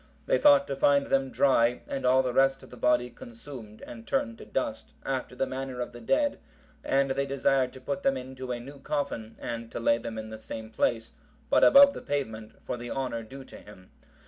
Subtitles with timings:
[0.25, 4.07] They thought to find them dry and all the rest of the body consumed and
[4.07, 6.39] turned to dust, after the manner of the dead,
[6.83, 10.31] and they desired to put them into a new coffin, and to lay them in
[10.31, 11.11] the same place,
[11.51, 13.91] but above the pavement, for the honour due to him.